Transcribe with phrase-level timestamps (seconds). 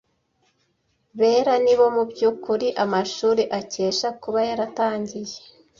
[1.17, 5.35] Bera ni bo mu by ukuri amashuri akesha kuba yaratangiye